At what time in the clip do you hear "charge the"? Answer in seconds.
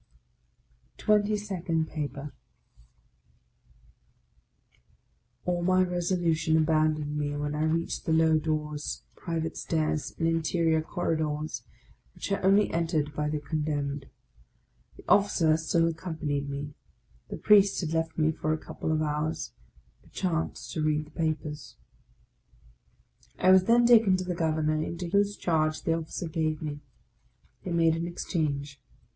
25.37-25.93